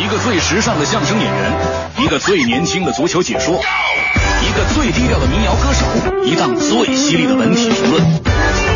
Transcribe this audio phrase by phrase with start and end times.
[0.00, 1.52] 一个最时尚的相声演员，
[1.98, 3.60] 一个最年轻的足球解说，
[4.40, 8.02] 一个最低调的民谣歌手，一档最犀利的文体评论。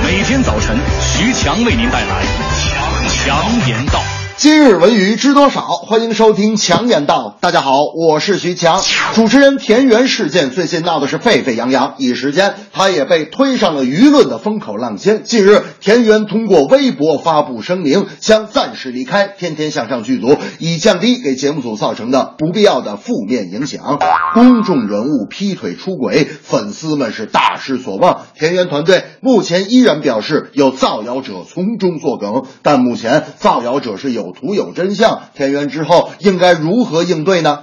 [0.05, 2.23] 每天早晨，徐强为您带来
[2.61, 4.03] 强强言道。
[4.37, 5.63] 今日文娱知多少？
[5.63, 7.39] 欢迎收听强言道。
[7.41, 8.83] 大家好，我是徐强。
[9.15, 15.23] 主持人田园事件最近闹的是沸沸扬扬，一时间他也被推上了舆论的风口浪尖。
[15.23, 23.99] 近日，田园通过微博发布声明，将暂时离开《天天向上》剧组，以降低给节目组造成的不必要的负面影响。
[24.33, 28.23] 公众人物劈腿出轨，粉丝们是大失所望。
[28.35, 34.33] 田园团队目前依然表示有造谣者从中作梗，但目前造谣者是有。
[34.35, 37.61] 图有真相，田园之后应该如何应对呢？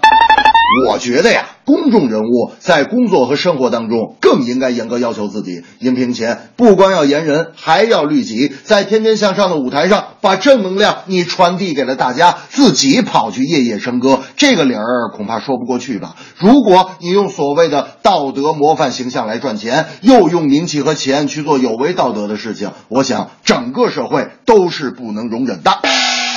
[0.88, 5.64] 我觉得呀，公众人物在工作和生活当中更应该严格要求自己。
[5.80, 8.52] 荧屏前不光要严人，还要律己。
[8.64, 16.16] 在天天向上的舞台上，把正能量你传递给了大家，自己跑去夜夜笙歌，这个理儿恐怕说不过去吧？
[16.38, 25.72] 如果你用所谓的道德模范形象来赚钱，又用名气和钱去做有违道德的事情，我想整个社会都是不能容忍的。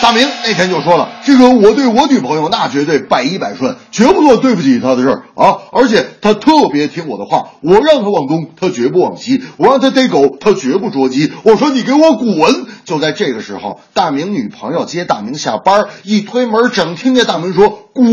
[0.05, 5.57] 大明那天就说了，这个我对我女朋友那绝对百依百顺，绝不做对不起她的事儿啊！
[5.73, 11.33] 而且她特别听我的话，我让她往东，她绝不往西；我让她逮狗，她绝不捉鸡。
[11.43, 12.67] 我说你给我滚！
[12.85, 18.07] 就在这个时候，大明女朋友接大明下班，一推门，整听见大明说“滚”，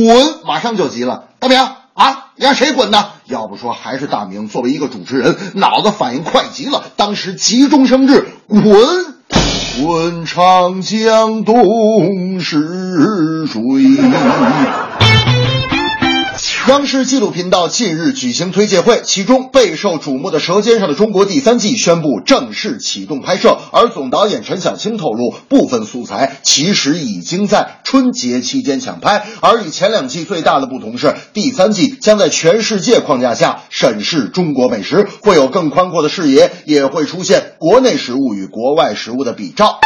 [0.48, 1.26] 马上就急了。
[1.40, 3.06] 大明啊，你让谁滚呢？
[3.26, 8.62] 要不说还是大明作为一个主持人，脑子反应快极了，当时急中生智，滚。
[9.80, 12.58] 问长江东逝
[13.48, 13.62] 水。
[16.72, 29.26] 央视纪录频道近日举行推介会，其中备受瞩目的《舌尖上的中国》第三季宣布正式启动拍摄，而总导演陈晓卿透露，部分素材其实已经在春节期间抢拍。
[29.42, 39.78] 而与前两季最大的不同是，第三季将在全世界框架下审视中国美食，会有更宽阔的视野，也会出现国内食物与国外食物的比照。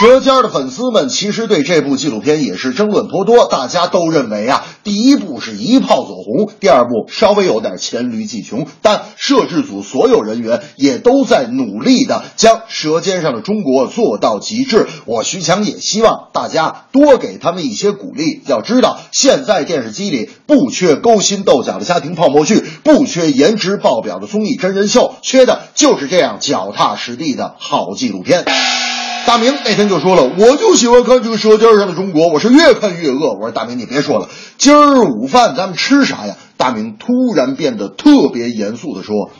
[0.00, 14.88] 舌尖的粉丝们其实对这部纪录片也是争论颇多，大家都认为啊，第一部是一炮走红，第二部稍微有点黔驴技穷，但摄制组所有人员也都在努力的将《舌尖上的中国》做到极致。
[15.04, 18.42] 我徐强也希望大家多给他们一些鼓励。
[18.46, 28.44] 要知道，现在电视机里不缺勾心斗角的家庭泡沫剧，不缺颜值爆表的综艺真人秀，缺的就是这样脚踏实地的好纪录片。
[29.26, 33.32] 大明那天就说了，我就喜欢看这个《舌尖上的中国》，我是越看越饿。
[33.32, 36.36] 我说大明，你别说了，今儿午饭咱们吃啥呀？
[36.56, 39.30] 大明突然变得特别严肃地说：“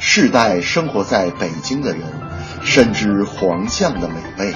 [0.00, 2.00] 世代生活在北京的人，
[2.62, 4.54] 深知黄酱的美味，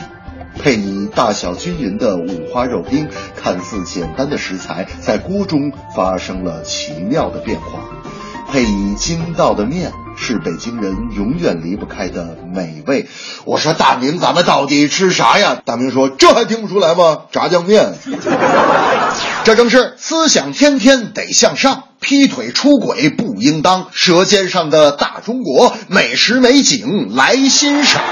[0.59, 7.81] 配以大小均匀的五花肉丁，看似简单的食材，在锅中发生了奇妙的变化，
[8.51, 13.09] 配以筋道的面。”是北京人永远离不开的美味。
[13.45, 15.61] 我说大明，咱们到底吃啥呀？
[15.65, 17.23] 大明说：“这还听不出来吗？
[17.33, 17.95] 炸酱面。
[19.45, 23.89] ”这正是思想天天得向上，劈腿出轨不应当。
[23.93, 28.03] 舌尖上的大中国，美食美景来欣赏。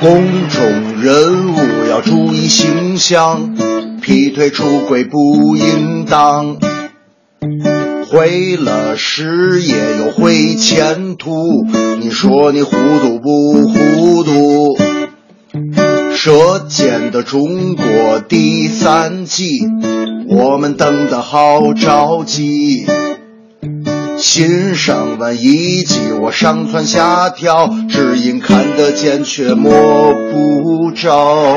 [0.00, 3.54] 公众人物要注意形象，
[4.00, 6.56] 劈腿出轨不应当。
[8.12, 11.66] 毁了事业又毁前途，
[11.98, 14.76] 你说你糊涂不糊涂？
[16.14, 19.60] 舌尖的中国第三季，
[20.28, 22.84] 我们等得好着急。
[24.18, 31.56] 欣赏完一集，我上蹿下跳，只因看得见却摸不着。